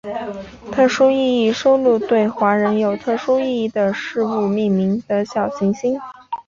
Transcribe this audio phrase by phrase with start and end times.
[0.71, 6.01] 特殊意义收录对华人有特殊意义的事物命名的小行星。